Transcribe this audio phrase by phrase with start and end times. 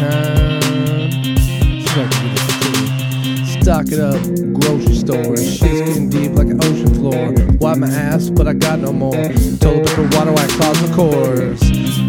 [0.00, 0.60] time.
[3.60, 4.20] Stock it up,
[4.58, 5.36] grocery store.
[5.36, 7.34] Shit's getting deep like an ocean floor.
[7.60, 9.12] Wipe my ass, but I got no more.
[9.12, 11.60] Told Toilet paper, water, I cause the course.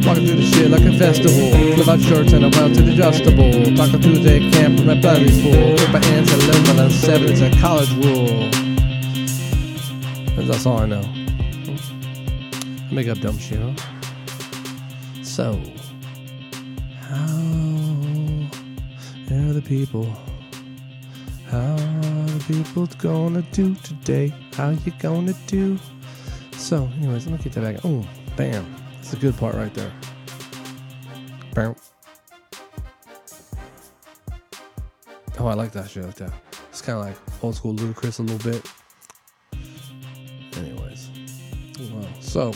[0.05, 1.51] Walking through the shit like a festival.
[1.75, 3.75] Flip out shirts and I'm well to the adjustable.
[3.75, 5.73] Taco Tuesday camp for my buddy's full.
[5.73, 8.49] With my aunts and live a seven, it's a college rule.
[10.47, 11.03] That's all I know.
[12.89, 13.73] I make up dumb shit, huh?
[15.23, 15.61] So,
[19.61, 20.05] the people?
[21.47, 24.33] How are the people gonna do today?
[24.53, 25.77] How you gonna do?
[26.55, 27.85] So, anyways, let me get that back.
[27.85, 28.05] Oh,
[28.35, 28.75] bam.
[28.95, 29.91] That's a good part right there.
[31.53, 31.75] Bam.
[35.39, 36.31] Oh, I like that shit like that.
[36.69, 38.65] It's kind of like old school Ludacris a little bit.
[40.57, 41.09] Anyways,
[42.19, 42.53] so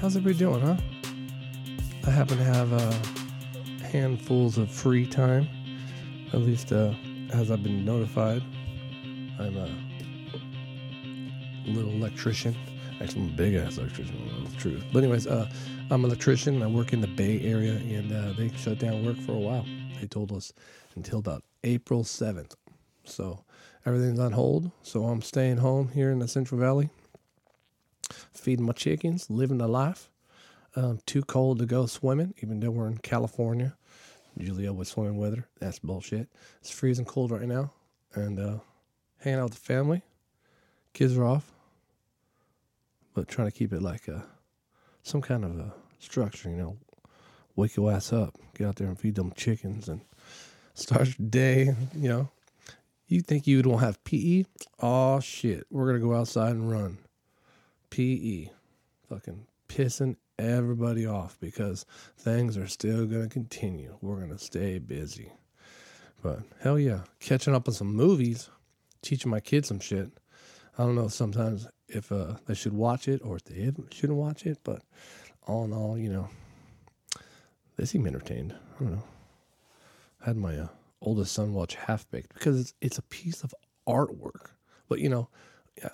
[0.00, 0.76] how's everybody doing, huh?
[2.06, 2.92] I happen to have uh,
[3.86, 5.46] handfuls of free time,
[6.32, 6.94] at least uh,
[7.32, 8.42] as I've been notified.
[9.38, 9.68] I'm a
[11.66, 12.56] little electrician.
[13.00, 14.46] Actually, I'm a big ass electrician.
[14.50, 14.84] The truth.
[14.92, 15.48] But anyways, uh,
[15.90, 16.62] I'm an electrician.
[16.62, 19.66] I work in the Bay Area, and uh, they shut down work for a while.
[20.00, 20.52] They told us
[20.94, 22.54] until about April 7th.
[23.04, 23.44] So
[23.84, 24.70] everything's on hold.
[24.82, 26.90] So I'm staying home here in the Central Valley,
[28.32, 30.08] feeding my chickens, living the life.
[30.74, 33.76] Um, too cold to go swimming, even though we're in California.
[34.40, 35.46] Up with swimming weather.
[35.60, 36.28] That's bullshit.
[36.60, 37.70] It's freezing cold right now.
[38.14, 38.58] And uh,
[39.18, 40.02] hanging out with the family.
[40.94, 41.52] Kids are off.
[43.14, 44.24] But trying to keep it like a,
[45.02, 46.76] some kind of a structure, you know.
[47.56, 48.38] Wake your ass up.
[48.54, 50.00] Get out there and feed them chickens and
[50.74, 52.28] start your day, you know.
[53.06, 54.44] You think you don't have PE?
[54.80, 55.66] Oh shit.
[55.70, 56.98] We're gonna go outside and run.
[57.90, 58.48] PE.
[59.10, 61.86] Fucking pissing everybody off because
[62.16, 63.96] things are still gonna continue.
[64.00, 65.32] We're gonna stay busy.
[66.22, 67.00] But hell yeah.
[67.20, 68.50] Catching up on some movies,
[69.02, 70.10] teaching my kids some shit.
[70.78, 74.46] I don't know sometimes if uh, they should watch it or if they shouldn't watch
[74.46, 74.82] it, but
[75.46, 76.28] all in all, you know,
[77.76, 78.54] they seem entertained.
[78.76, 79.04] I don't know.
[80.22, 80.68] I had my uh,
[81.00, 83.54] oldest son watch Half Baked because it's it's a piece of
[83.86, 84.50] artwork.
[84.88, 85.28] But you know,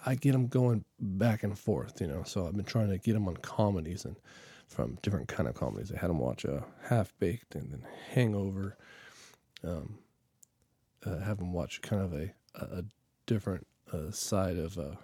[0.05, 2.01] I get them going back and forth.
[2.01, 4.17] You know, so I've been trying to get them on comedies and
[4.67, 5.93] from different kind of comedies.
[5.93, 8.77] I had them watch uh, Half Baked and then Hangover.
[9.65, 9.99] Um,
[11.05, 12.85] uh, have them watch kind of a a,
[13.27, 14.97] different uh, side of uh,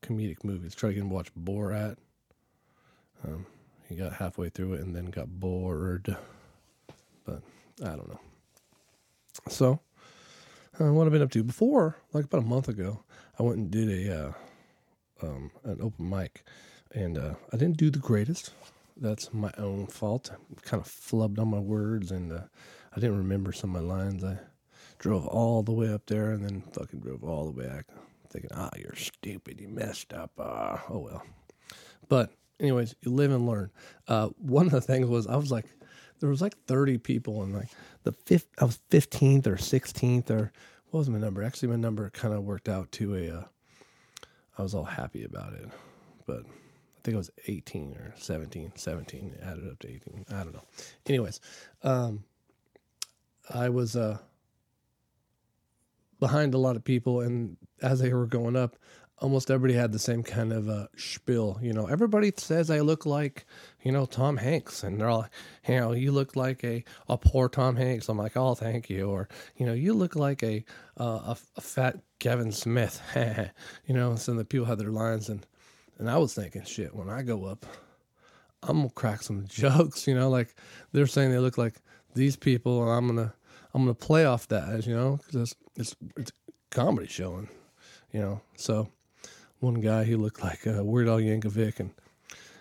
[0.00, 0.74] comedic movies.
[0.74, 1.96] Try to get him to watch Borat.
[3.26, 3.46] Um,
[3.88, 6.16] he got halfway through it and then got bored.
[7.24, 7.42] But
[7.82, 8.20] I don't know.
[9.48, 9.80] So,
[10.80, 13.02] uh, what I've been up to before, like about a month ago,
[13.40, 14.32] I went and did a uh,
[15.22, 16.44] um, an open mic,
[16.92, 18.50] and uh, I didn't do the greatest.
[18.98, 20.30] That's my own fault.
[20.30, 22.42] I kind of flubbed on my words, and uh,
[22.94, 24.22] I didn't remember some of my lines.
[24.22, 24.36] I
[24.98, 27.86] drove all the way up there, and then fucking drove all the way back,
[28.28, 29.58] thinking, "Ah, you're stupid.
[29.58, 31.22] You messed up." Ah, oh well.
[32.10, 33.70] But anyways, you live and learn.
[34.06, 35.64] Uh, one of the things was I was like,
[36.18, 37.70] there was like 30 people, and like
[38.02, 40.52] the fifth, I was 15th or 16th or
[40.90, 41.42] what was my number?
[41.42, 43.30] Actually, my number kind of worked out to a.
[43.30, 43.44] Uh,
[44.58, 45.68] I was all happy about it,
[46.26, 50.26] but I think it was 18 or 17, 17 added up to 18.
[50.30, 50.64] I don't know.
[51.06, 51.40] Anyways,
[51.82, 52.24] um,
[53.48, 54.18] I was uh,
[56.18, 58.76] behind a lot of people, and as they were going up,
[59.20, 61.58] almost everybody had the same kind of uh, spiel.
[61.62, 63.46] You know, everybody says I look like,
[63.82, 65.26] you know, Tom Hanks, and they're all,
[65.68, 68.08] you know, you look like a, a poor Tom Hanks.
[68.08, 69.08] I'm like, oh, thank you.
[69.10, 70.64] Or, you know, you look like a
[70.98, 73.00] uh, a, a, fat Kevin Smith.
[73.86, 75.46] you know, so the people had their lines, and
[75.98, 77.66] and I was thinking, shit, when I go up,
[78.62, 80.06] I'm gonna crack some jokes.
[80.06, 80.54] You know, like
[80.92, 81.74] they're saying they look like
[82.14, 83.34] these people, and I'm gonna
[83.74, 86.32] I'm gonna play off that, you know, because it's, it's it's
[86.70, 87.48] comedy showing,
[88.12, 88.88] you know, so
[89.60, 91.90] one guy he looked like uh, Weird Al Yankovic, and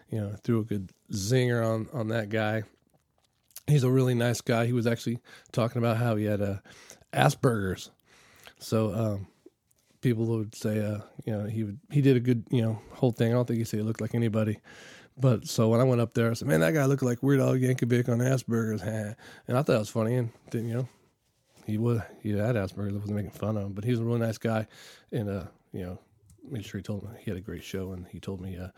[0.10, 2.64] you know threw a good zinger on on that guy.
[3.68, 4.66] He's a really nice guy.
[4.66, 5.20] He was actually
[5.52, 6.58] talking about how he had uh,
[7.14, 7.92] Asperger's,
[8.60, 9.28] so um,
[10.02, 13.12] people would say, uh, you know, he would he did a good you know whole
[13.12, 13.32] thing.
[13.32, 14.60] I don't think he said he looked like anybody.
[15.18, 17.42] But so when I went up there, I said, "Man, that guy looked like Weird
[17.42, 18.82] Al Yankovic on Asperger's,"
[19.48, 20.90] and I thought it was funny, and didn't you know,
[21.66, 22.96] he was he had Asperger's.
[22.96, 24.68] I wasn't making fun of him, but he was a really nice guy,
[25.12, 25.44] and uh,
[25.74, 26.00] you know,
[26.52, 28.70] made sure he told me he had a great show, and he told me uh,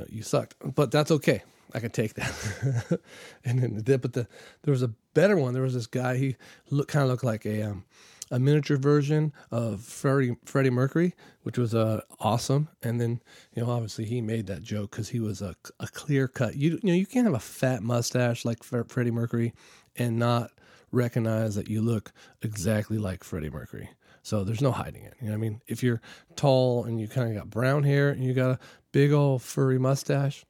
[0.00, 1.42] uh, you sucked, but that's okay.
[1.74, 3.00] I can take that.
[3.44, 4.26] and then the, but the
[4.62, 5.54] there was a better one.
[5.54, 6.16] There was this guy.
[6.16, 6.36] He
[6.70, 7.84] looked kind of looked like a um,
[8.30, 12.68] a miniature version of Freddie Freddie Mercury, which was uh, awesome.
[12.82, 13.20] And then
[13.54, 16.56] you know obviously he made that joke because he was a, a clear cut.
[16.56, 19.52] You you know you can't have a fat mustache like Freddie Mercury
[19.96, 20.50] and not
[20.92, 22.12] recognize that you look
[22.42, 23.90] exactly like Freddie Mercury.
[24.22, 25.14] So there's no hiding it.
[25.20, 25.62] You know what I mean?
[25.66, 26.00] If you're
[26.36, 28.58] tall and you kind of got brown hair and you got a
[28.92, 30.44] big old furry mustache,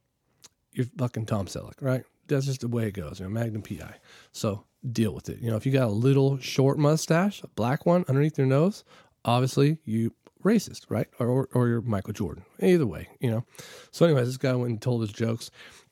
[0.73, 2.05] you're fucking Tom Selleck, right?
[2.27, 3.21] That's just the way it goes.
[3.21, 3.95] You know, Magnum PI.
[4.33, 5.41] So deal with it.
[5.41, 8.85] You know, if you got a little short mustache, a black one underneath your nose,
[9.25, 10.13] obviously you
[10.45, 11.09] racist, right?
[11.19, 12.45] Or, or, or you're Michael Jordan.
[12.61, 13.45] Either way, you know.
[13.91, 15.51] So, anyways, this guy went and told his jokes,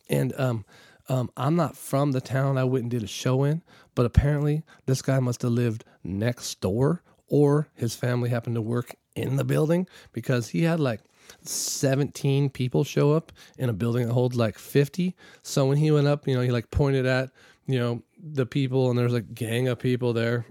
[0.09, 0.65] and um,
[1.09, 3.63] um, I'm not from the town I went and did a show in,
[3.95, 8.95] but apparently this guy must have lived next door, or his family happened to work
[9.15, 11.01] in the building because he had like
[11.43, 15.15] 17 people show up in a building that holds like 50.
[15.43, 17.31] So when he went up, you know, he like pointed at,
[17.67, 20.47] you know, the people and there's a gang of people there.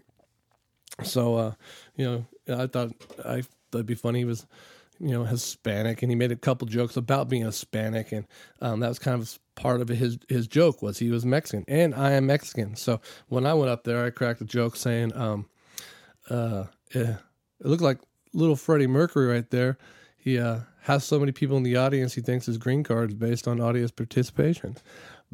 [1.04, 1.54] So, uh,
[1.96, 2.26] you know,
[2.62, 2.92] I thought
[3.26, 4.20] I that'd be funny.
[4.20, 4.46] He was,
[5.00, 8.26] you know, Hispanic, and he made a couple jokes about being Hispanic, and
[8.62, 11.94] um, that was kind of part of his his joke was he was Mexican, and
[11.94, 12.76] I am Mexican.
[12.76, 15.48] So when I went up there, I cracked a joke saying, um,
[16.30, 17.08] uh, it,
[17.60, 18.00] it looked like
[18.34, 19.78] little Freddie Mercury right there.
[20.18, 23.16] He uh, has so many people in the audience, he thinks his green card is
[23.16, 24.78] based on audience participation.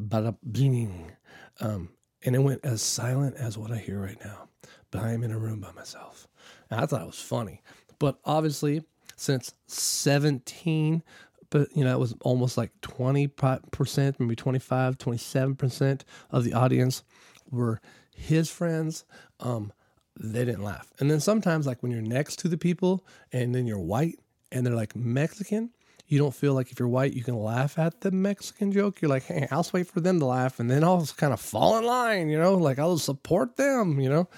[0.00, 1.12] Bada bing.
[1.60, 1.90] Um,
[2.24, 4.48] and it went as silent as what I hear right now.
[4.90, 6.26] But I am in a room by myself.
[6.70, 7.62] And I thought it was funny.
[7.98, 8.82] But obviously,
[9.16, 11.02] since 17,
[11.50, 16.00] but you know, it was almost like 20%, maybe 25, 27%
[16.30, 17.04] of the audience
[17.50, 17.80] were
[18.14, 19.04] his friends.
[19.40, 19.72] Um,
[20.16, 20.92] they didn't laugh.
[21.00, 24.18] And then sometimes, like when you're next to the people and then you're white
[24.52, 25.70] and they're like Mexican,
[26.06, 29.00] you don't feel like if you're white, you can laugh at the Mexican joke.
[29.00, 31.40] You're like, hey, I'll wait for them to laugh and then I'll just kind of
[31.40, 34.28] fall in line, you know, like I'll support them, you know,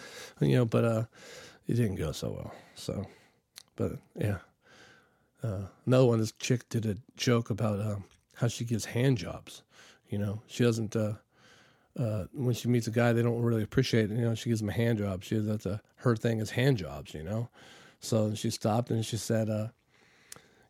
[0.41, 1.05] you know, but, uh,
[1.67, 2.55] it didn't go so well.
[2.75, 3.07] So,
[3.75, 4.39] but yeah.
[5.43, 9.63] Uh, another one, this chick did a joke about um, how she gives hand jobs.
[10.09, 10.95] You know, she doesn't.
[10.97, 11.15] Uh,
[11.99, 14.17] uh, when she meets a guy, they don't really appreciate it.
[14.17, 15.25] You know, she gives him a hand job.
[15.25, 17.15] She that's a her thing is hand jobs.
[17.15, 17.49] You know,
[18.01, 19.69] so she stopped and she said, uh,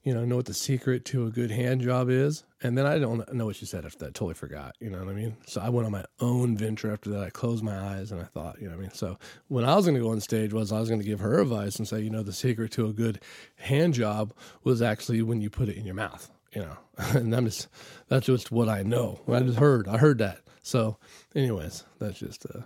[0.06, 2.44] you know, know what the secret to a good hand job is.
[2.62, 4.14] And then I don't know what she said after that.
[4.14, 4.76] Totally forgot.
[4.78, 5.36] You know what I mean?
[5.48, 7.24] So I went on my own venture after that.
[7.24, 8.94] I closed my eyes and I thought, you know what I mean?
[8.94, 9.18] So
[9.48, 11.40] when I was going to go on stage was I was going to give her
[11.40, 13.20] advice and say, you know, the secret to a good
[13.56, 14.32] hand job
[14.62, 16.76] was actually when you put it in your mouth, you know,
[17.18, 17.68] and I'm just,
[18.08, 19.20] that's just what I know.
[19.28, 20.40] I just heard, I heard that.
[20.62, 20.96] So
[21.34, 22.62] anyways, that's just uh,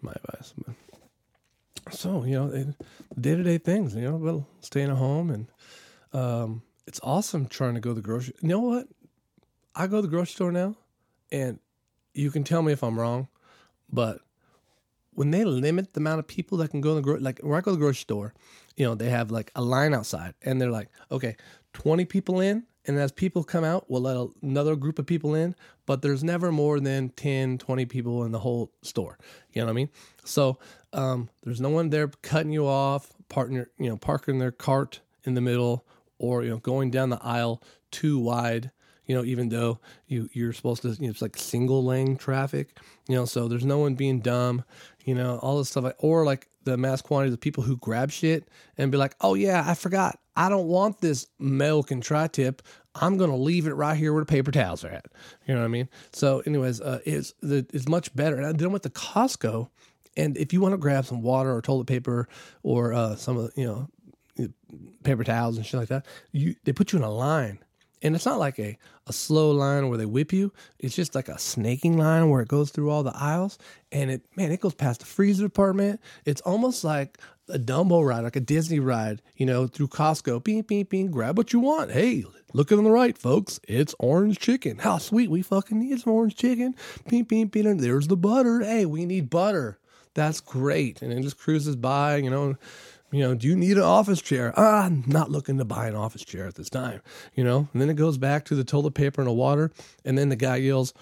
[0.00, 0.54] my advice.
[0.64, 0.76] But,
[1.92, 2.74] so, you know,
[3.20, 5.48] day to day things, you know, well, staying at home and,
[6.12, 8.34] um, it's awesome trying to go to the grocery.
[8.40, 8.86] You know what?
[9.74, 10.76] I go to the grocery store now,
[11.32, 11.58] and
[12.14, 13.26] you can tell me if I'm wrong,
[13.92, 14.20] but
[15.14, 17.54] when they limit the amount of people that can go in the grocery, like when
[17.54, 18.34] I go to the grocery store,
[18.76, 21.36] you know, they have like a line outside, and they're like, okay,
[21.72, 25.54] 20 people in, and as people come out, we'll let another group of people in,
[25.86, 29.18] but there's never more than 10, 20 people in the whole store.
[29.52, 29.88] You know what I mean?
[30.24, 30.58] So
[30.92, 35.34] um, there's no one there cutting you off, partner, you know, parking their cart in
[35.34, 35.84] the middle
[36.18, 38.70] or you know going down the aisle too wide
[39.06, 42.78] you know even though you you're supposed to you know, it's like single lane traffic
[43.08, 44.64] you know so there's no one being dumb
[45.04, 48.10] you know all this stuff like, or like the mass quantities of people who grab
[48.10, 48.48] shit
[48.78, 52.62] and be like oh yeah i forgot i don't want this milk and tri-tip
[52.94, 55.06] i'm gonna leave it right here where the paper towels are at
[55.46, 58.72] you know what i mean so anyways uh, it's the, it's much better and them
[58.72, 59.68] with the costco
[60.16, 62.28] and if you want to grab some water or toilet paper
[62.62, 63.88] or uh, some of you know
[65.02, 66.06] paper towels and shit like that.
[66.32, 67.58] You they put you in a line.
[68.02, 68.76] And it's not like a,
[69.06, 70.52] a slow line where they whip you.
[70.78, 73.58] It's just like a snaking line where it goes through all the aisles.
[73.90, 76.00] And it man, it goes past the freezer department.
[76.24, 80.42] It's almost like a Dumbo ride, like a Disney ride, you know, through Costco.
[80.44, 81.92] Beep, beep, beep, grab what you want.
[81.92, 83.60] Hey, look on the right, folks.
[83.66, 84.78] It's orange chicken.
[84.78, 85.30] How sweet.
[85.30, 86.74] We fucking need some orange chicken.
[87.08, 87.66] Beep, beep, beep.
[87.66, 88.60] And there's the butter.
[88.60, 89.78] Hey, we need butter.
[90.14, 91.02] That's great.
[91.02, 92.56] And it just cruises by, you know
[93.10, 94.52] you know, do you need an office chair?
[94.56, 97.00] Ah, I'm not looking to buy an office chair at this time,
[97.34, 97.68] you know?
[97.72, 99.70] And then it goes back to the toilet paper and the water.
[100.04, 100.92] And then the guy yells,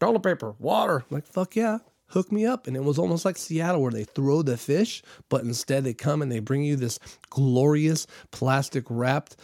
[0.00, 0.98] toilet paper, water.
[0.98, 2.66] I'm like, fuck yeah, hook me up.
[2.66, 6.22] And it was almost like Seattle where they throw the fish, but instead they come
[6.22, 6.98] and they bring you this
[7.30, 9.36] glorious plastic wrapped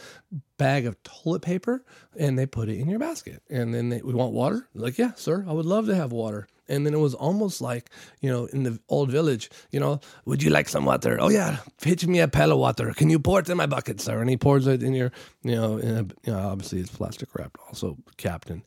[0.57, 1.85] bag of toilet paper
[2.17, 3.43] and they put it in your basket.
[3.51, 4.69] And then they, we want water?
[4.75, 6.47] Like, yeah, sir, I would love to have water.
[6.69, 7.91] And then it was almost like,
[8.21, 11.19] you know, in the old village, you know, would you like some water?
[11.21, 12.93] Oh, yeah, pitch me a pail of water.
[12.93, 14.21] Can you pour it in my bucket, sir?
[14.21, 17.61] And he pours it in your, you know, a, you know obviously it's plastic wrapped,
[17.67, 18.63] also capped, and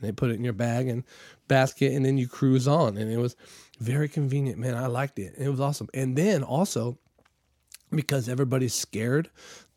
[0.00, 1.04] they put it in your bag and
[1.48, 2.96] basket, and then you cruise on.
[2.96, 3.36] And it was
[3.78, 4.74] very convenient, man.
[4.74, 5.34] I liked it.
[5.38, 5.88] It was awesome.
[5.94, 6.98] And then also,
[7.90, 9.30] because everybody's scared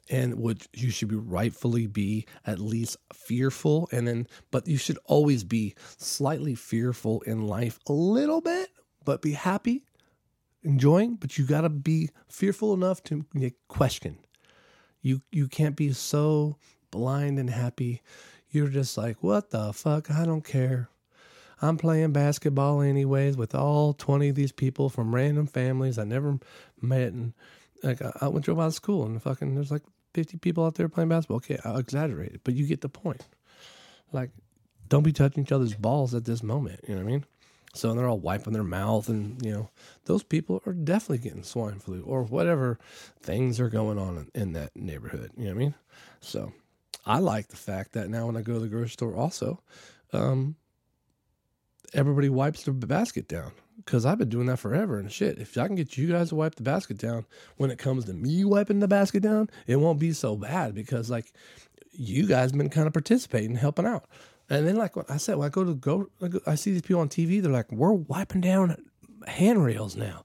[0.10, 5.00] and would you should be rightfully be at least fearful and then but you should
[5.06, 8.70] always be slightly fearful in life a little bit
[9.06, 9.86] but be happy,
[10.64, 13.26] enjoying, but you got to be fearful enough to
[13.70, 14.18] question.
[15.02, 16.58] You you can't be so
[16.92, 18.02] blind and happy.
[18.50, 20.10] You're just like, "What the fuck?
[20.12, 20.90] I don't care."
[21.62, 26.38] I'm playing basketball anyways with all 20 of these people from random families I never
[26.82, 27.14] met.
[27.14, 27.34] And
[27.82, 29.84] like, I went to a school and fucking, there's like
[30.16, 31.38] 50 people out there playing basketball.
[31.38, 33.28] Okay, I exaggerated, but you get the point.
[34.14, 34.32] Like,
[34.88, 36.80] don't be touching each other's balls at this moment.
[36.88, 37.26] You know what I mean?
[37.74, 39.70] So they're all wiping their mouth, and you know
[40.06, 42.80] those people are definitely getting swine flu or whatever
[43.22, 45.32] things are going on in, that neighborhood.
[45.36, 45.76] You know what I mean?
[46.22, 46.54] So
[47.06, 49.62] I like the fact that now when I go to the grocery store, also,
[50.14, 50.56] um,
[51.94, 54.98] everybody wipes their basket down because I've been doing that forever.
[54.98, 57.26] And shit, if I can get you guys to wipe the basket down
[57.58, 61.10] when it comes to me wiping the basket down, it won't be so bad because
[61.10, 61.34] like
[61.92, 64.06] you guys been kind of participating, helping out.
[64.50, 66.08] And then like what I said, when I go to go,
[66.46, 67.42] I see these people on TV.
[67.42, 68.78] They're like, "We're wiping down
[69.26, 70.24] handrails now."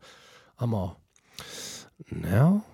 [0.59, 1.01] I'm all,
[2.11, 2.65] now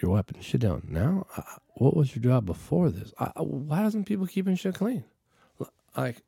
[0.00, 1.26] you're wiping shit down now.
[1.74, 3.12] What was your job before this?
[3.18, 5.04] I, why doesn't people keeping shit clean?
[5.96, 6.22] Like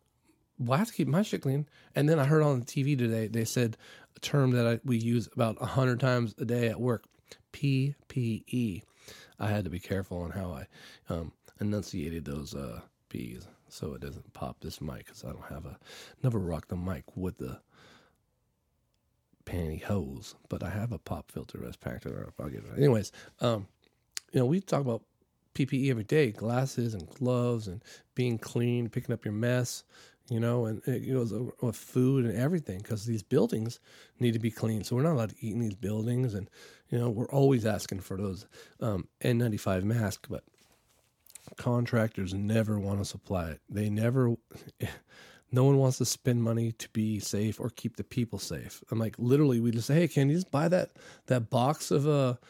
[0.58, 1.66] well, I have to keep my shit clean.
[1.94, 3.76] And then I heard on the TV today, they said
[4.16, 7.04] a term that I, we use about 100 times a day at work
[7.52, 8.82] PPE.
[9.40, 10.66] I had to be careful on how I
[11.12, 15.66] um, enunciated those uh, P's so it doesn't pop this mic because I don't have
[15.66, 15.76] a,
[16.22, 17.58] never rock the mic with the
[19.46, 22.78] pantyhose, but I have a pop filter that's I'll get it.
[22.78, 23.66] Anyways, um,
[24.32, 25.02] you know, we talk about
[25.54, 27.82] PPE every day, glasses and gloves and
[28.14, 29.82] being clean, picking up your mess,
[30.28, 33.80] you know, and it goes with food and everything because these buildings
[34.20, 34.82] need to be clean.
[34.84, 36.48] So we're not allowed to eat in these buildings, and
[36.90, 38.46] you know, we're always asking for those
[38.80, 40.44] um, N95 masks, but
[41.56, 43.60] contractors never want to supply it.
[43.68, 44.34] They never.
[45.52, 48.82] No one wants to spend money to be safe or keep the people safe.
[48.90, 50.90] I'm like, literally, we just say, "Hey, can you just buy that
[51.26, 52.40] that box of a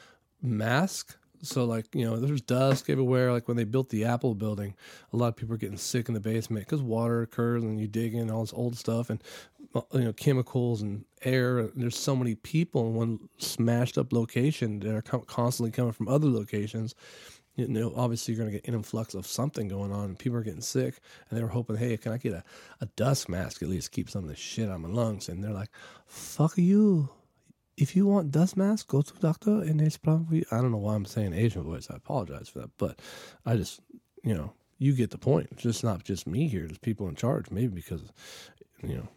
[0.40, 3.32] mask so like you know, there's dust everywhere.
[3.32, 4.74] Like when they built the Apple building,
[5.12, 7.86] a lot of people are getting sick in the basement because water occurs and you
[7.86, 9.22] dig in all this old stuff and
[9.74, 11.58] uh, you know chemicals and air.
[11.58, 16.08] And There's so many people in one smashed up location that are constantly coming from
[16.08, 16.94] other locations.
[17.56, 20.36] You know, obviously you're going to get an influx of something going on, and people
[20.38, 20.98] are getting sick,
[21.30, 22.42] and they were hoping, hey, can I get a,
[22.80, 25.28] a dust mask at least keep some of the shit out of my lungs?
[25.28, 25.70] And they're like,
[26.04, 27.10] fuck you
[27.76, 30.94] if you want dust mask, go to doctor and it's probably I don't know why
[30.94, 31.88] I'm saying Asian voice.
[31.90, 33.00] I apologize for that, but
[33.44, 33.80] I just
[34.22, 35.48] you know you get the point.
[35.52, 36.66] It's just not just me here.
[36.66, 37.50] There's people in charge.
[37.50, 38.02] Maybe because
[38.82, 39.08] you know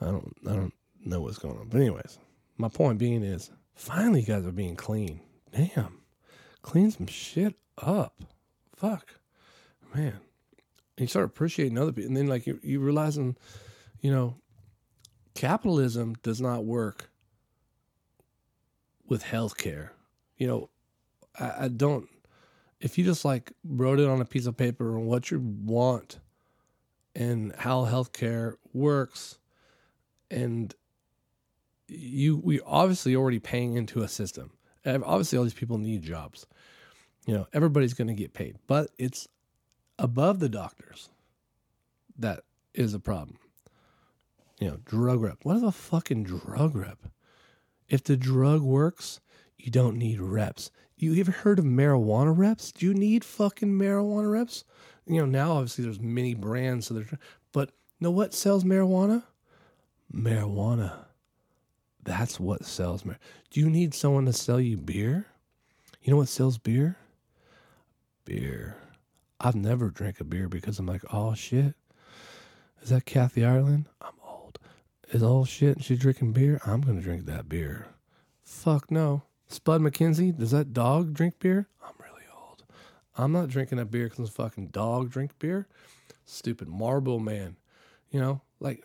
[0.00, 1.68] I don't I don't know what's going on.
[1.68, 2.18] But anyways,
[2.56, 5.20] my point being is finally you guys are being clean.
[5.54, 6.00] Damn,
[6.62, 8.22] clean some shit up.
[8.74, 9.14] Fuck,
[9.94, 10.18] man.
[10.96, 13.36] And you start appreciating other people, and then like you you realizing,
[14.00, 14.36] you know,
[15.34, 17.10] capitalism does not work
[19.12, 19.90] with healthcare.
[20.38, 20.70] You know,
[21.38, 22.08] I, I don't.
[22.80, 26.18] If you just like wrote it on a piece of paper and what you want
[27.14, 29.38] and how healthcare works,
[30.30, 30.74] and
[31.88, 34.52] you we obviously already paying into a system.
[34.86, 36.46] Obviously, all these people need jobs.
[37.26, 39.28] You know, everybody's going to get paid, but it's
[39.98, 41.10] above the doctors
[42.18, 42.40] that
[42.72, 43.38] is a problem.
[44.58, 45.40] You know, drug rep.
[45.42, 46.98] What is a fucking drug rep?
[47.92, 49.20] If the drug works,
[49.58, 50.70] you don't need reps.
[50.96, 52.72] You ever heard of marijuana reps?
[52.72, 54.64] Do you need fucking marijuana reps?
[55.06, 57.08] You know, now obviously there's many brands, so there's,
[57.52, 57.70] but
[58.00, 59.24] know what sells marijuana?
[60.10, 61.04] Marijuana.
[62.02, 63.18] That's what sells marijuana.
[63.50, 65.26] Do you need someone to sell you beer?
[66.02, 66.96] You know what sells beer?
[68.24, 68.74] Beer.
[69.38, 71.74] I've never drank a beer because I'm like, oh shit.
[72.80, 73.84] Is that Kathy Ireland?
[74.00, 74.14] I'm
[75.12, 77.86] is all shit and she's drinking beer, I'm going to drink that beer.
[78.44, 79.22] Fuck no.
[79.48, 81.68] Spud MacKenzie, does that dog drink beer?
[81.82, 82.64] I'm really old.
[83.16, 85.68] I'm not drinking that beer because fucking dog drink beer.
[86.24, 87.56] Stupid Marlboro man.
[88.10, 88.84] You know, like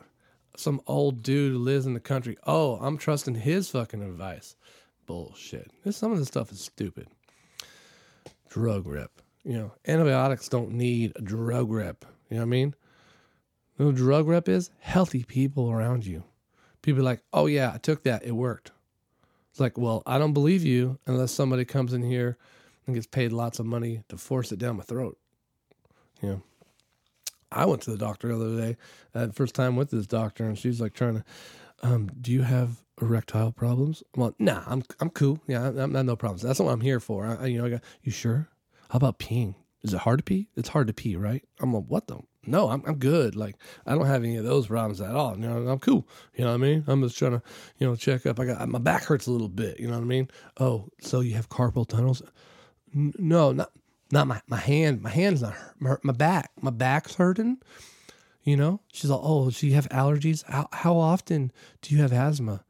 [0.57, 2.37] some old dude who lives in the country.
[2.45, 4.55] Oh, I'm trusting his fucking advice.
[5.05, 5.71] Bullshit.
[5.91, 7.07] Some of this stuff is stupid.
[8.49, 9.11] Drug rep.
[9.43, 12.03] You know, antibiotics don't need a drug rep.
[12.29, 12.75] You know what I mean?
[13.77, 14.71] Know drug rep is?
[14.79, 16.23] Healthy people around you.
[16.81, 18.25] People like, oh yeah, I took that.
[18.25, 18.71] It worked.
[19.51, 22.37] It's like, well, I don't believe you unless somebody comes in here
[22.85, 25.17] and gets paid lots of money to force it down my throat.
[26.21, 26.41] You know.
[27.51, 28.77] I went to the doctor the other day,
[29.15, 31.23] uh, first time with this doctor, and she's like trying to,
[31.81, 34.03] um, do you have erectile problems?
[34.15, 35.39] Well, nah, I'm I'm cool.
[35.47, 36.41] Yeah, I'm, I'm no problems.
[36.41, 37.25] That's not what I'm here for.
[37.25, 38.49] I, you know, I got you sure?
[38.89, 39.55] How about peeing?
[39.81, 40.49] Is it hard to pee?
[40.57, 41.43] It's hard to pee, right?
[41.59, 42.19] I'm like, what the?
[42.47, 43.35] No, I'm I'm good.
[43.35, 45.35] Like I don't have any of those problems at all.
[45.35, 46.07] You know, I'm cool.
[46.35, 46.83] You know what I mean?
[46.87, 47.41] I'm just trying to,
[47.77, 48.39] you know, check up.
[48.39, 49.79] I got my back hurts a little bit.
[49.79, 50.29] You know what I mean?
[50.59, 52.21] Oh, so you have carpal tunnels?
[52.95, 53.71] N- no, not
[54.11, 55.01] not my my hand.
[55.01, 55.75] My hand's not hurt.
[55.79, 56.51] My, my back.
[56.61, 57.57] My back's hurting.
[58.43, 58.79] You know?
[58.93, 60.45] She's like, oh, so you have allergies?
[60.47, 61.51] How how often
[61.81, 62.63] do you have asthma?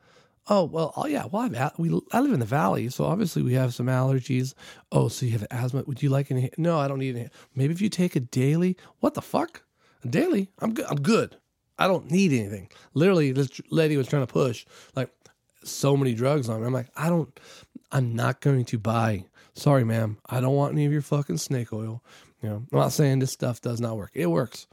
[0.49, 1.25] Oh well, oh yeah.
[1.29, 4.53] Well, I've, we I live in the valley, so obviously we have some allergies.
[4.91, 5.83] Oh, so you have asthma?
[5.85, 6.49] Would you like any?
[6.57, 7.29] No, I don't need any.
[7.53, 8.77] Maybe if you take a daily.
[9.01, 9.63] What the fuck?
[10.09, 10.49] Daily?
[10.59, 10.85] I'm good.
[10.89, 11.37] I'm good.
[11.79, 12.69] I don't need anything.
[12.93, 15.11] Literally, this lady was trying to push like
[15.63, 16.67] so many drugs on me.
[16.67, 17.39] I'm like, I don't.
[17.91, 19.25] I'm not going to buy.
[19.53, 20.17] Sorry, ma'am.
[20.25, 22.03] I don't want any of your fucking snake oil.
[22.41, 24.11] You know, I'm not saying this stuff does not work.
[24.13, 24.67] It works,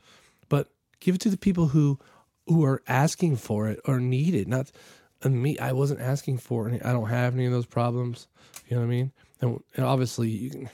[0.49, 0.69] but
[1.01, 1.99] give it to the people who
[2.47, 4.49] who are asking for it or need it.
[4.49, 4.71] Not
[5.25, 6.81] and me, I wasn't asking for any.
[6.83, 8.29] I don't have any of those problems.
[8.69, 9.13] You know what I mean?
[9.41, 10.71] And, and obviously, can,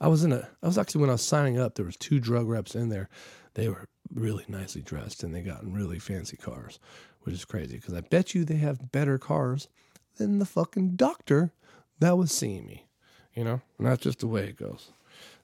[0.00, 0.48] I was in a.
[0.62, 3.08] I was actually when I was signing up, there was two drug reps in there.
[3.54, 6.78] They were really nicely dressed and they got in really fancy cars,
[7.22, 9.68] which is crazy because I bet you they have better cars
[10.16, 11.52] than the fucking doctor
[12.00, 12.86] that was seeing me.
[13.34, 14.90] You know, and that's just the way it goes.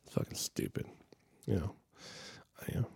[0.04, 0.86] It's fucking stupid.
[1.46, 1.74] You know,
[2.68, 2.88] you know,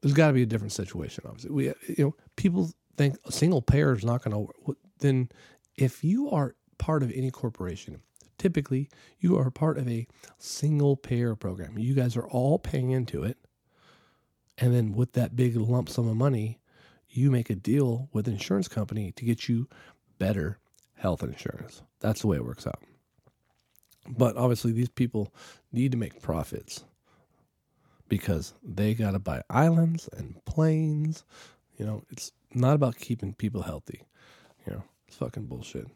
[0.00, 1.24] there's got to be a different situation.
[1.26, 5.28] Obviously, we you know people think a single payer is not going to then
[5.76, 8.00] if you are part of any corporation,
[8.38, 8.88] typically
[9.18, 10.06] you are part of a
[10.38, 11.78] single payer program.
[11.78, 13.36] You guys are all paying into it.
[14.58, 16.58] And then with that big lump sum of money,
[17.10, 19.68] you make a deal with an insurance company to get you
[20.18, 20.58] better
[20.94, 21.82] health insurance.
[22.00, 22.82] That's the way it works out.
[24.08, 25.34] But obviously, these people
[25.72, 26.84] need to make profits
[28.08, 31.24] because they got to buy islands and planes.
[31.76, 34.02] You know, it's not about keeping people healthy.
[34.66, 35.88] You know, it's fucking bullshit.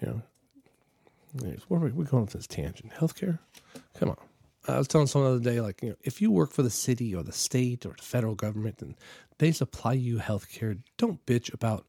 [0.00, 0.22] You know,
[1.42, 2.92] anyways, where are we we're going with this tangent?
[2.92, 3.38] Healthcare?
[3.98, 4.16] Come on.
[4.66, 6.70] I was telling someone the other day, like, you know, if you work for the
[6.70, 8.94] city or the state or the federal government and
[9.38, 11.86] they supply you health care, don't bitch about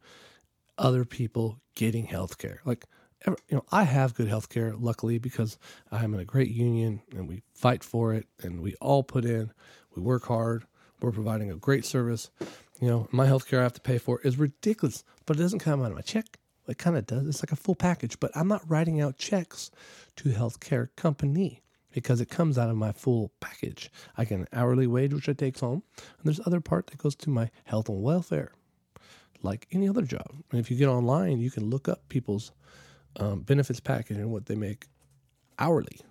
[0.78, 2.62] other people getting health care.
[2.66, 2.86] Like,
[3.26, 5.58] you know, I have good health care, luckily, because
[5.92, 9.52] I'm in a great union and we fight for it and we all put in,
[9.96, 10.66] we work hard,
[11.02, 12.30] we're providing a great service.
[12.82, 15.60] You know, my health care I have to pay for is ridiculous, but it doesn't
[15.60, 16.38] come out of my check.
[16.68, 17.28] It kind of does.
[17.28, 19.72] It's like a full package, but I'm not writing out checks
[20.18, 21.62] to healthcare company
[21.96, 23.90] because it comes out of my full package.
[24.18, 27.16] I get an hourly wage, which I take home, and there's other part that goes
[27.16, 28.52] to my health and welfare,
[29.42, 30.28] like any other job.
[30.52, 32.52] And if you get online, you can look up people's
[33.16, 34.88] um, benefits package and what they make
[35.58, 36.02] hourly.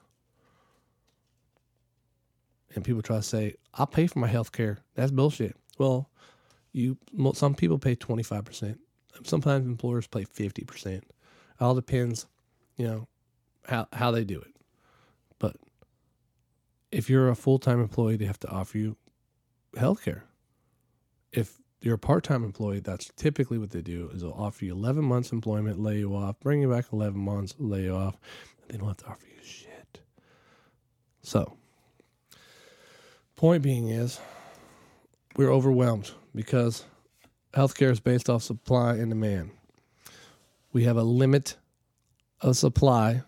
[2.75, 5.55] And people try to say, "I'll pay for my health care." That's bullshit.
[5.77, 6.09] Well,
[6.73, 6.97] you
[7.35, 8.79] some people pay 25%.
[9.23, 10.87] Sometimes employers pay 50%.
[10.87, 11.05] It
[11.61, 12.27] all depends,
[12.77, 13.09] you know,
[13.69, 14.57] how how they do it.
[15.39, 15.57] But
[16.95, 18.97] if you're a full-time employee, they have to offer you
[19.77, 20.25] health care.
[21.33, 25.05] If you're a part-time employee, that's typically what they do is they'll offer you 11
[25.05, 28.17] months employment, lay you off, bring you back 11 months, lay you off.
[28.69, 30.01] They don't have to offer you shit.
[31.23, 31.57] So,
[33.35, 34.21] point being is
[35.37, 36.85] we're overwhelmed because
[37.53, 39.51] healthcare is based off supply and demand.
[40.73, 41.57] We have a limit
[42.41, 43.23] of supply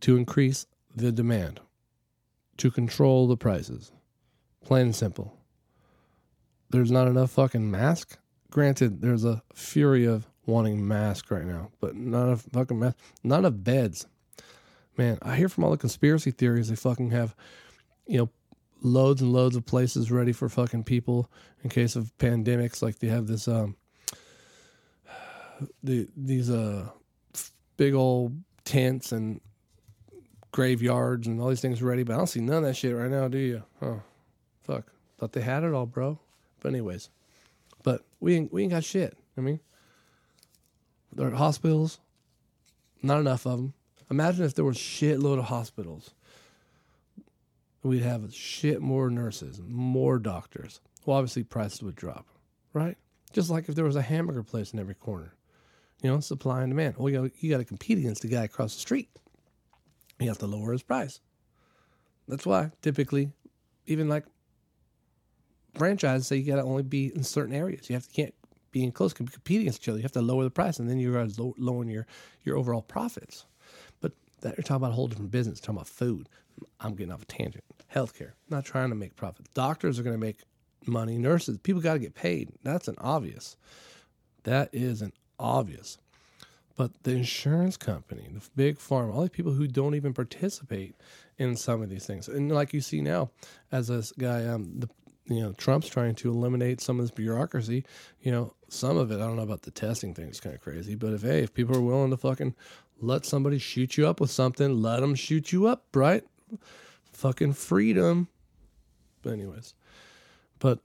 [0.00, 0.66] to increase
[0.98, 1.60] the demand,
[2.58, 3.92] to control the prices.
[4.64, 5.34] Plain and simple.
[6.70, 8.18] There's not enough fucking mask.
[8.50, 12.96] Granted, there's a fury of wanting masks right now, but not enough fucking mask.
[13.22, 14.06] Not enough beds.
[14.96, 17.34] Man, I hear from all the conspiracy theories they fucking have,
[18.06, 18.30] you know,
[18.82, 21.30] loads and loads of places ready for fucking people
[21.62, 22.82] in case of pandemics.
[22.82, 23.76] Like they have this um
[25.82, 26.88] the these uh
[27.76, 29.40] big old tents and
[30.52, 33.10] graveyards and all these things ready, but I don't see none of that shit right
[33.10, 33.62] now, do you?
[33.82, 34.02] Oh,
[34.62, 34.92] fuck.
[35.18, 36.18] Thought they had it all, bro.
[36.60, 37.10] But anyways,
[37.82, 39.16] but we ain't we ain't got shit.
[39.36, 39.60] I mean,
[41.12, 41.98] there are hospitals,
[43.02, 43.74] not enough of them.
[44.10, 46.14] Imagine if there was shitload of hospitals
[47.82, 50.80] we'd have shit more nurses, more doctors.
[51.04, 52.26] Well, obviously prices would drop,
[52.72, 52.96] right?
[53.32, 55.34] Just like if there was a hamburger place in every corner,
[56.02, 56.96] you know, supply and demand.
[56.98, 59.08] Well, you got to compete against the guy across the street.
[60.18, 61.20] You have to lower his price.
[62.26, 63.30] That's why typically,
[63.86, 64.24] even like
[65.76, 67.88] franchises say you got to only be in certain areas.
[67.88, 68.34] You have to can't
[68.70, 69.98] be in close compete against each other.
[69.98, 71.26] You have to lower the price, and then you're
[71.56, 72.06] lowering your
[72.44, 73.46] your overall profits.
[74.00, 75.60] But that you're talking about a whole different business.
[75.60, 76.28] Talking about food.
[76.80, 77.64] I'm getting off a tangent.
[77.94, 79.48] Healthcare, not trying to make profits.
[79.54, 80.40] Doctors are going to make
[80.86, 81.16] money.
[81.16, 82.50] Nurses, people got to get paid.
[82.62, 83.56] That's an obvious.
[84.42, 85.98] That is an obvious.
[86.78, 90.94] But the insurance company, the big farm, all the people who don't even participate
[91.36, 93.30] in some of these things, and like you see now,
[93.72, 94.88] as this guy, um, the
[95.26, 97.84] you know, Trump's trying to eliminate some of this bureaucracy.
[98.22, 100.62] You know, some of it, I don't know about the testing thing, it's kind of
[100.62, 100.94] crazy.
[100.94, 102.54] But if, hey, if people are willing to fucking
[103.00, 106.22] let somebody shoot you up with something, let them shoot you up, right?
[107.12, 108.28] Fucking freedom.
[109.22, 109.74] But, anyways,
[110.60, 110.78] but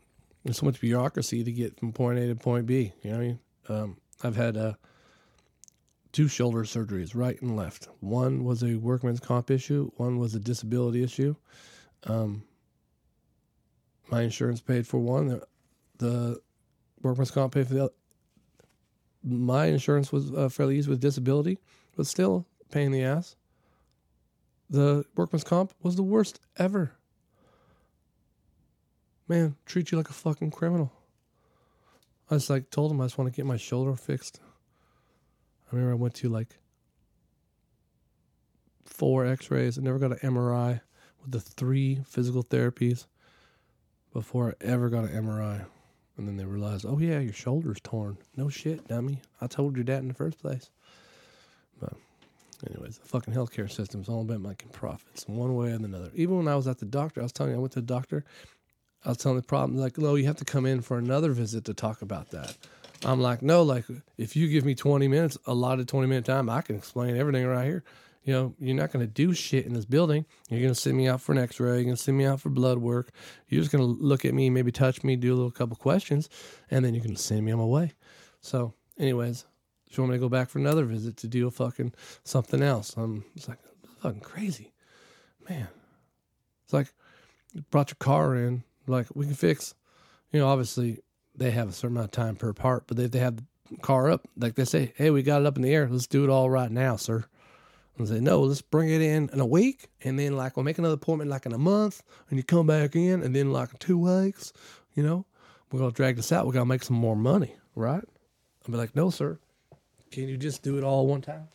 [0.43, 2.93] there's so much bureaucracy to get from point A to point B.
[3.03, 3.39] You know what I mean?
[3.69, 4.73] Um, I've had uh,
[6.13, 7.89] two shoulder surgeries, right and left.
[7.99, 11.36] One was a workman's comp issue, one was a disability issue.
[12.06, 12.43] Um,
[14.10, 15.28] my insurance paid for one.
[15.28, 15.47] The,
[15.97, 16.41] the
[17.02, 17.93] workman's comp paid for the other.
[19.23, 21.58] My insurance was uh, fairly easy with disability,
[21.95, 23.36] but still pain in the ass.
[24.69, 26.93] The workman's comp was the worst ever.
[29.28, 30.91] Man, treat you like a fucking criminal.
[32.30, 34.41] I just like told him I just want to get my shoulder fixed.
[35.73, 36.59] I remember I went to like
[38.86, 39.77] four x-rays.
[39.77, 40.81] I never got an MRI
[41.21, 43.07] with the three physical therapies
[44.13, 45.65] before I ever got an MRI.
[46.15, 48.17] And then they realized, oh, yeah, your shoulder's torn.
[48.38, 49.21] No shit, dummy.
[49.41, 50.69] I told you that in the first place.
[51.79, 51.93] But,
[52.69, 56.12] anyways, the fucking healthcare system's all about making profits one way or another.
[56.13, 57.88] Even when I was at the doctor, I was telling you, I went to the
[57.88, 58.25] doctor.
[59.03, 61.65] I was telling the problem, like, no, you have to come in for another visit
[61.65, 62.57] to talk about that.
[63.05, 63.85] I'm like, no, like,
[64.17, 67.17] if you give me 20 minutes, a lot of 20 minute time, I can explain
[67.17, 67.83] everything right here
[68.23, 70.25] you know, you're not going to do shit in this building.
[70.49, 71.75] You're going to send me out for an x-ray.
[71.75, 73.11] You're going to send me out for blood work.
[73.49, 76.29] You're just going to look at me, maybe touch me, do a little couple questions,
[76.71, 77.93] and then you're going to send me on my way.
[78.39, 79.45] So, anyways,
[79.89, 82.95] you want me to go back for another visit to do a fucking something else?
[82.95, 83.59] I'm it's like
[84.01, 84.73] fucking crazy,
[85.49, 85.67] man.
[86.63, 86.93] It's like
[87.53, 89.75] you brought your car in, like we can fix.
[90.31, 90.99] You know, obviously
[91.35, 93.43] they have a certain amount of time per part, but if they have the
[93.81, 95.87] car up, like they say, hey, we got it up in the air.
[95.89, 97.25] Let's do it all right now, sir
[97.97, 99.89] and say, no, let's bring it in in a week.
[100.03, 102.01] And then, like, we'll make another appointment like in a month.
[102.29, 103.21] And you come back in.
[103.21, 104.51] And then, like, two weeks,
[104.95, 105.25] you know,
[105.71, 106.45] we're going to drag this out.
[106.45, 108.03] We're going to make some more money, right?
[108.65, 109.39] I'll be like, no, sir.
[110.11, 111.47] Can you just do it all one time?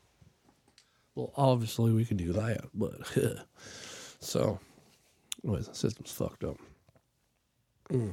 [1.14, 2.64] Well, obviously, we can do that.
[2.72, 2.94] But,
[4.20, 4.60] so,
[5.44, 6.58] anyways, the system's fucked up.
[7.90, 8.12] Mm.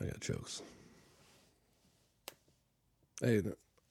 [0.00, 0.62] I got jokes.
[3.20, 3.42] Hey,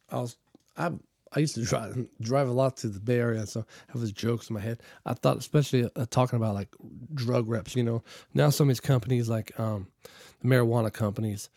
[0.09, 0.37] I was,
[0.75, 0.91] I
[1.31, 4.11] I used to drive drive a lot to the Bay Area, so I have these
[4.11, 4.81] jokes in my head.
[5.05, 6.69] I thought, especially uh, talking about like
[7.13, 9.87] drug reps, you know, now some of these companies, like um,
[10.41, 11.49] the marijuana companies,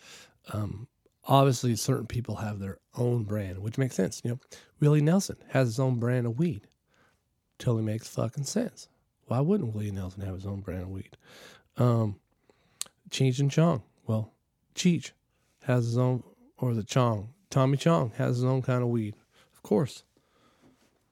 [0.52, 0.88] um,
[1.24, 4.20] obviously certain people have their own brand, which makes sense.
[4.24, 4.40] You know,
[4.80, 6.66] Willie Nelson has his own brand of weed.
[7.58, 8.88] Totally makes fucking sense.
[9.26, 11.16] Why wouldn't Willie Nelson have his own brand of weed?
[11.78, 12.16] Um,
[13.08, 13.82] Cheech and Chong.
[14.06, 14.32] Well,
[14.74, 15.12] Cheech
[15.64, 16.22] has his own,
[16.58, 17.28] or the Chong.
[17.50, 19.14] Tommy Chong has his own kind of weed.
[19.54, 20.04] Of course.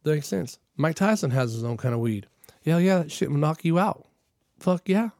[0.02, 0.58] That makes sense.
[0.76, 2.26] Mike Tyson has his own kind of weed.
[2.64, 4.06] Yeah, yeah, that shit will knock you out.
[4.58, 5.10] Fuck yeah.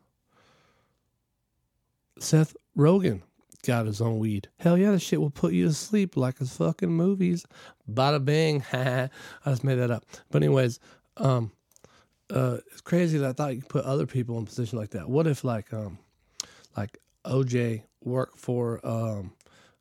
[2.19, 3.23] Seth Rogen
[3.67, 4.49] got his own weed.
[4.59, 7.47] Hell yeah, that shit will put you to sleep like his fucking movies.
[7.91, 8.65] Bada bing.
[8.73, 9.09] I
[9.47, 10.05] just made that up.
[10.31, 10.81] But anyways,
[11.17, 11.53] um,
[12.31, 15.09] uh, it's crazy that I thought you could put other people in position like that.
[15.09, 15.99] What if like um,
[16.77, 19.33] like OJ worked for um,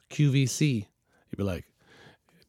[0.10, 0.86] QVC?
[1.29, 1.65] You'd be like,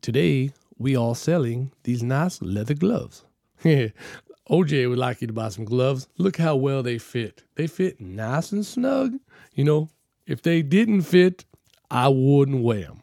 [0.02, 3.24] today we all selling these nice leather gloves.
[3.64, 6.08] OJ would like you to buy some gloves.
[6.18, 7.44] Look how well they fit.
[7.54, 9.14] They fit nice and snug.
[9.54, 9.88] You know,
[10.26, 11.44] if they didn't fit,
[11.90, 13.02] I wouldn't wear them.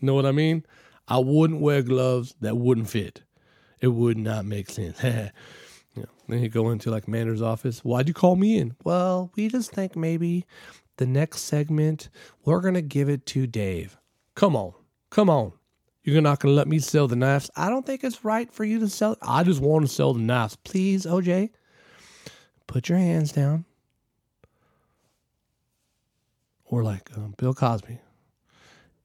[0.00, 0.64] Know what I mean?
[1.06, 3.22] I wouldn't wear gloves that wouldn't fit.
[3.80, 4.98] It would not make sense.
[5.00, 5.32] then
[6.28, 7.80] you go into like Mander's office.
[7.80, 8.74] Why'd you call me in?
[8.84, 10.46] Well, we just think maybe
[10.98, 12.08] the next segment
[12.44, 13.96] we're gonna give it to Dave.
[14.34, 14.74] Come on,
[15.10, 15.52] come on.
[16.08, 17.50] You're not going to let me sell the knives.
[17.54, 19.18] I don't think it's right for you to sell.
[19.20, 20.56] I just want to sell the knives.
[20.56, 21.50] Please, OJ,
[22.66, 23.66] put your hands down.
[26.64, 27.98] Or like um, Bill Cosby.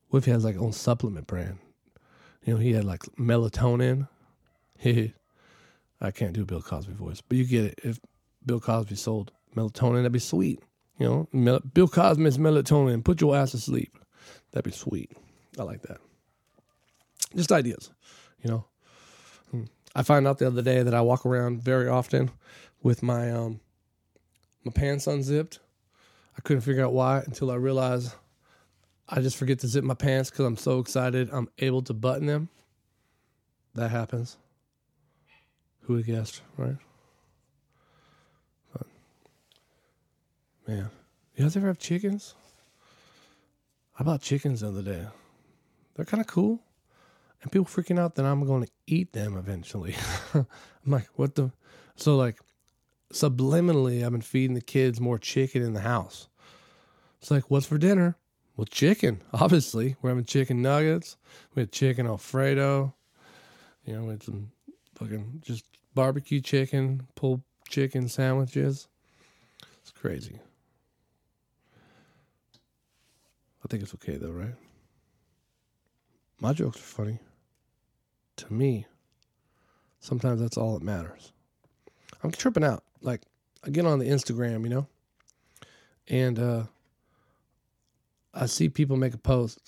[0.07, 1.57] What if he has like own supplement brand?
[2.45, 4.07] You know, he had like melatonin.
[4.85, 7.81] I can't do Bill Cosby voice, but you get it.
[7.83, 7.99] If
[8.45, 10.61] Bill Cosby sold melatonin, that'd be sweet.
[10.99, 13.03] You know, Bill Cosby's melatonin.
[13.03, 13.97] Put your ass to sleep.
[14.51, 15.11] That'd be sweet.
[15.59, 15.97] I like that.
[17.35, 17.91] Just ideas,
[18.41, 18.65] you know.
[19.51, 19.63] Hmm.
[19.95, 22.31] I find out the other day that I walk around very often
[22.81, 23.59] with my um
[24.63, 25.59] my pants unzipped.
[26.37, 28.13] I couldn't figure out why until I realized
[29.09, 32.27] I just forget to zip my pants because I'm so excited I'm able to button
[32.27, 32.49] them.
[33.75, 34.37] That happens.
[35.81, 36.77] Who would have guessed, right?
[40.67, 40.89] Man,
[41.35, 42.35] you guys ever have chickens?
[43.99, 45.05] I bought chickens the other day.
[45.95, 46.61] They're kind of cool
[47.43, 49.95] and people freaking out that I'm going to eat them eventually.
[50.33, 50.47] I'm
[50.85, 51.51] like, what the?
[51.95, 52.39] So like,
[53.11, 56.29] subliminally, I've been feeding the kids more chicken in the house.
[57.21, 58.17] It's like, what's for dinner?
[58.55, 59.21] Well, chicken.
[59.33, 61.17] Obviously, we're having chicken nuggets.
[61.53, 62.93] We had chicken alfredo.
[63.85, 64.51] You know, we had some
[64.95, 68.87] fucking just barbecue chicken, pulled chicken sandwiches.
[69.81, 70.39] It's crazy.
[73.63, 74.55] I think it's okay though, right?
[76.39, 77.19] My jokes are funny.
[78.37, 78.87] To me,
[79.99, 81.31] sometimes that's all that matters.
[82.23, 82.83] I'm tripping out.
[83.01, 83.21] Like
[83.63, 84.87] I get on the Instagram, you know,
[86.07, 86.63] and uh
[88.33, 89.59] I see people make a post,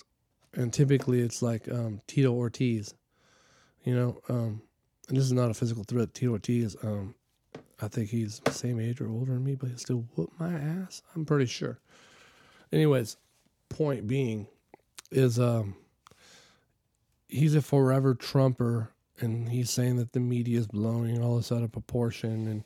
[0.54, 2.94] and typically it's like um, Tito Ortiz,
[3.84, 4.60] you know, um,
[5.08, 6.14] and this is not a physical threat.
[6.14, 7.14] Tito Ortiz, um,
[7.80, 10.52] I think he's the same age or older than me, but he still whoop my
[10.52, 11.02] ass.
[11.14, 11.78] I'm pretty sure.
[12.72, 13.16] Anyways,
[13.68, 14.46] point being
[15.10, 15.76] is um,
[17.28, 21.62] he's a forever Trumper, and he's saying that the media is blowing all this out
[21.62, 22.64] of proportion and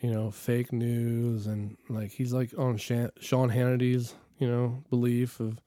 [0.00, 5.60] you know fake news and like he's like on Sean Hannity's you know belief of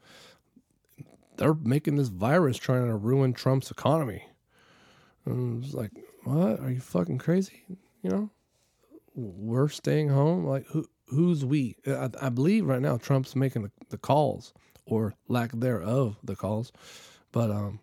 [1.38, 4.28] they're making this virus trying to ruin Trump's economy.
[5.26, 5.92] And it's like,
[6.24, 6.60] what?
[6.60, 7.64] Are you fucking crazy?
[8.02, 8.30] You know,
[9.16, 10.46] we're staying home.
[10.46, 10.86] Like, who?
[11.08, 11.76] Who's we?
[11.86, 14.54] I, I believe right now Trump's making the, the calls
[14.86, 16.72] or lack thereof the calls.
[17.32, 17.80] But um,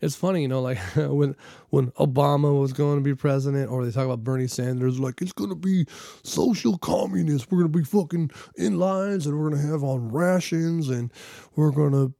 [0.00, 1.36] it's funny, you know, like when
[1.70, 5.32] when Obama was going to be president, or they talk about Bernie Sanders, like it's
[5.32, 5.86] going to be
[6.22, 7.50] social communists.
[7.50, 11.12] We're going to be fucking in lines, and we're going to have on rations, and
[11.56, 12.12] we're going to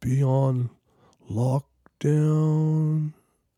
[0.00, 0.70] be on
[1.30, 3.12] lockdown.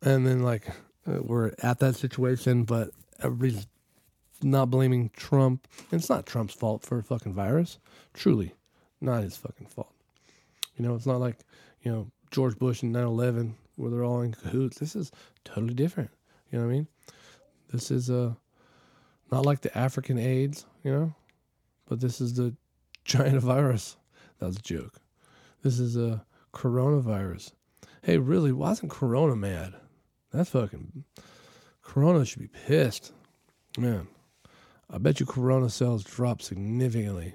[0.05, 0.67] And then like
[1.07, 2.91] we're at that situation, but
[3.23, 3.67] everybody's
[4.43, 5.69] not blaming Trump.
[5.91, 7.79] And it's not Trump's fault for a fucking virus.
[8.13, 8.55] Truly,
[9.01, 9.93] not his fucking fault.
[10.77, 11.39] You know, it's not like
[11.83, 14.79] you know George Bush and 9/11 where they're all in cahoots.
[14.79, 15.11] This is
[15.45, 16.11] totally different.
[16.51, 16.89] You know what I mean?
[17.73, 18.35] This is uh
[19.31, 21.15] not like the African AIDS, you know,
[21.89, 22.55] but this is the
[23.05, 23.97] China virus.
[24.39, 25.01] That was a joke.
[25.63, 27.53] This is a coronavirus.
[28.03, 29.75] Hey, really, why isn't Corona mad?
[30.33, 31.05] That's fucking
[31.83, 33.13] Corona should be pissed.
[33.79, 34.09] Man,
[34.91, 37.35] I bet you Corona sales dropped significantly.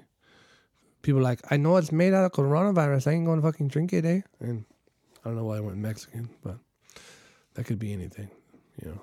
[1.08, 3.06] People like, I know it's made out of coronavirus.
[3.06, 4.20] I ain't to fucking drink it, eh?
[4.40, 4.66] And
[5.24, 6.58] I don't know why I went Mexican, but
[7.54, 8.28] that could be anything.
[8.82, 9.00] You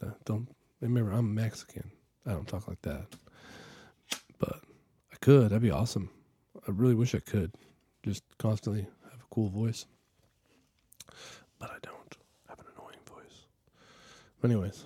[0.00, 0.48] know, don't
[0.80, 1.90] remember I'm Mexican.
[2.24, 3.04] I don't talk like that,
[4.38, 4.62] but
[5.12, 5.50] I could.
[5.50, 6.08] That'd be awesome.
[6.66, 7.52] I really wish I could.
[8.02, 9.84] Just constantly have a cool voice,
[11.58, 12.16] but I don't.
[12.48, 13.44] Have an annoying voice.
[14.40, 14.84] But anyways,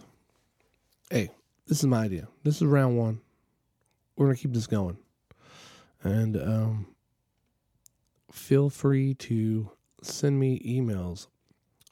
[1.11, 1.31] hey,
[1.69, 2.27] this is my idea.
[2.43, 3.21] This is round one.
[4.17, 4.99] We're gonna keep this going,
[6.07, 6.87] and um,
[8.31, 9.71] feel free to
[10.03, 11.27] send me emails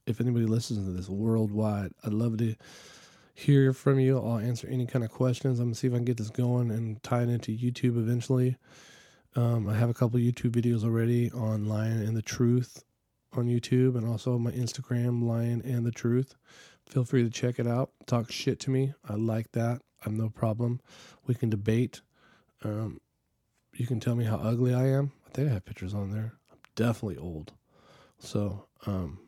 [0.06, 1.92] if anybody listens to this worldwide.
[2.04, 2.54] I'd love to
[3.34, 4.18] hear from you.
[4.18, 5.58] I'll answer any kind of questions.
[5.58, 8.56] I'm gonna see if I can get this going and tie it into YouTube eventually.
[9.36, 12.84] Um, I have a couple YouTube videos already on Lion and the Truth
[13.32, 16.36] on YouTube and also my Instagram, Lion and the Truth.
[16.86, 17.90] Feel free to check it out.
[18.06, 18.94] Talk shit to me.
[19.08, 19.80] I like that.
[20.04, 20.80] I'm no problem.
[21.26, 22.02] We can debate.
[22.62, 23.00] Um,
[23.76, 25.12] you can tell me how ugly I am.
[25.26, 26.34] I think I have pictures on there.
[26.50, 27.52] I'm definitely old.
[28.18, 29.18] So, um,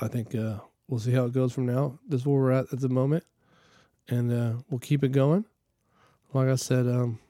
[0.00, 0.58] I think uh,
[0.88, 1.98] we'll see how it goes from now.
[2.08, 3.24] This is where we're at at the moment,
[4.08, 5.44] and uh, we'll keep it going.
[6.32, 7.20] Like I said, um,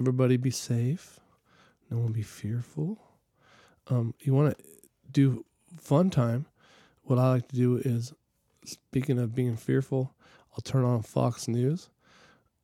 [0.00, 1.20] everybody be safe.
[1.90, 2.98] No one be fearful.
[3.88, 4.64] Um, you want to
[5.10, 5.44] do
[5.78, 6.46] fun time.
[7.02, 8.12] What I like to do is,
[8.64, 10.14] speaking of being fearful,
[10.52, 11.90] I'll turn on Fox News,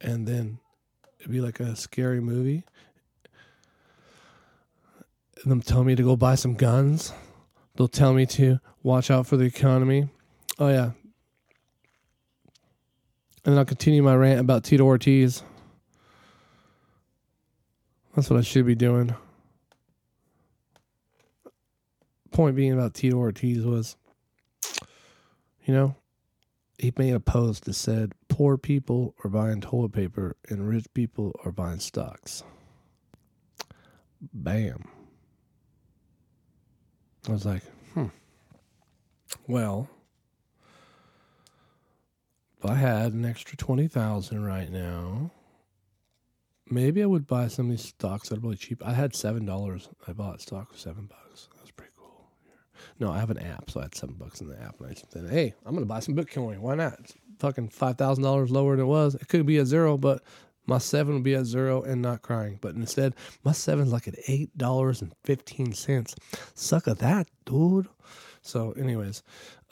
[0.05, 0.59] and then
[1.19, 2.62] it'd be like a scary movie,
[5.45, 7.12] them tell me to go buy some guns.
[7.75, 10.09] They'll tell me to watch out for the economy.
[10.59, 10.93] Oh yeah.
[13.45, 15.43] And then I'll continue my rant about Tito Ortiz.
[18.14, 19.14] That's what I should be doing.
[22.31, 23.97] Point being about Tito Ortiz was,
[25.64, 25.97] you know,
[26.79, 31.38] he made a post that said poor people are buying toilet paper and rich people
[31.44, 32.42] are buying stocks.
[34.20, 34.88] Bam.
[37.29, 37.62] I was like,
[37.94, 38.07] hmm.
[39.47, 39.88] Well,
[42.59, 45.31] if I had an extra 20000 right now,
[46.68, 48.85] maybe I would buy some of these stocks that are really cheap.
[48.85, 49.88] I had $7.
[50.09, 51.49] I bought stock for 7 bucks.
[51.55, 52.31] That was pretty cool.
[52.99, 54.81] No, I have an app, so I had 7 bucks in the app.
[54.81, 56.59] And I said, hey, I'm going to buy some Bitcoin.
[56.59, 56.99] Why not?
[56.99, 59.14] It's fucking $5,000 lower than it was.
[59.16, 60.22] It could be a zero, but
[60.66, 62.59] my seven would be at zero and not crying.
[62.59, 66.16] But instead, my seven's like at eight dollars and fifteen cents.
[66.54, 67.87] Suck at that, dude.
[68.40, 69.22] So, anyways,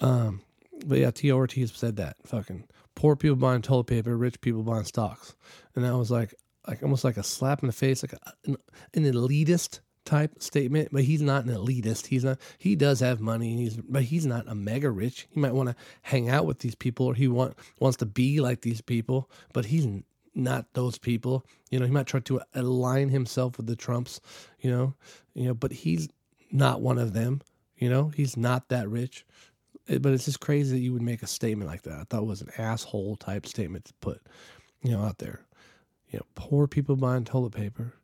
[0.00, 0.42] um,
[0.84, 2.16] but yeah, T Ortiz said that.
[2.26, 5.34] Fucking poor people buying toilet paper, rich people buying stocks,
[5.74, 6.34] and that was like
[6.68, 8.56] like almost like a slap in the face, like a, an,
[8.92, 12.06] an elitist type statement, but he's not an elitist.
[12.06, 12.38] He's not.
[12.58, 15.28] He does have money, he's but he's not a mega rich.
[15.30, 18.40] He might want to hang out with these people, or he want wants to be
[18.40, 19.86] like these people, but he's
[20.34, 21.44] not those people.
[21.70, 24.20] You know, he might try to align himself with the Trumps.
[24.60, 24.94] You know,
[25.34, 26.08] you know, but he's
[26.50, 27.40] not one of them.
[27.76, 29.24] You know, he's not that rich.
[29.88, 31.98] It, but it's just crazy that you would make a statement like that.
[31.98, 34.22] I thought it was an asshole type statement to put,
[34.82, 35.40] you know, out there.
[36.10, 37.94] You know, poor people buying toilet paper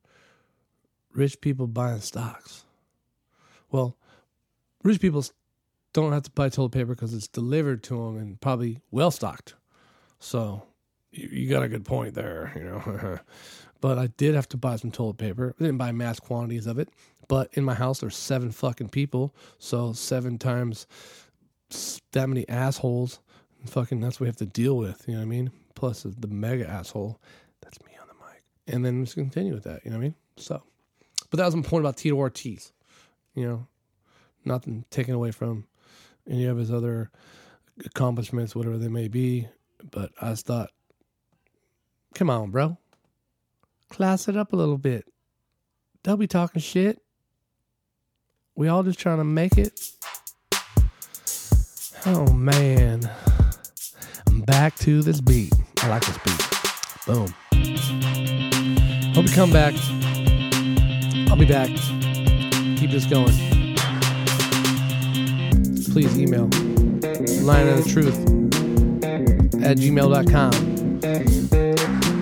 [1.14, 2.64] rich people buying stocks.
[3.70, 3.96] Well,
[4.82, 5.24] rich people
[5.92, 9.54] don't have to buy toilet paper because it's delivered to them and probably well stocked.
[10.18, 10.62] So
[11.10, 13.18] you, you, got a good point there, you know.
[13.80, 15.54] but I did have to buy some toilet paper.
[15.58, 16.88] I didn't buy mass quantities of it.
[17.28, 19.34] But in my house, there's seven fucking people.
[19.58, 20.86] So seven times
[22.12, 23.20] that many assholes.
[23.66, 25.04] Fucking, that's what we have to deal with.
[25.06, 25.50] You know what I mean?
[25.74, 27.20] Plus the mega asshole.
[27.60, 28.42] That's me on the mic.
[28.68, 29.84] And then just continue with that.
[29.84, 30.14] You know what I mean?
[30.36, 30.62] So.
[31.30, 32.72] But that was my point about Tito Ortiz.
[33.34, 33.66] You know,
[34.44, 35.66] nothing taken away from
[36.28, 37.10] any of his other
[37.84, 39.48] accomplishments, whatever they may be.
[39.90, 40.70] But I just thought,
[42.14, 42.78] come on, bro.
[43.90, 45.06] Class it up a little bit.
[46.02, 47.00] Don't be talking shit.
[48.54, 49.92] We all just trying to make it.
[52.06, 53.08] Oh man.
[54.26, 55.52] I'm back to this beat.
[55.78, 56.48] I like this beat.
[57.06, 57.34] Boom.
[59.14, 59.74] Hope you come back.
[61.30, 61.68] I'll be back.
[62.78, 63.32] Keep this going.
[65.92, 66.48] Please email
[67.42, 68.18] line of the truth
[69.64, 70.52] at gmail.com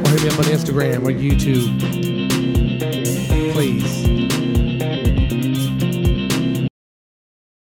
[0.02, 1.80] or hit me up on Instagram or YouTube.
[3.52, 4.05] Please.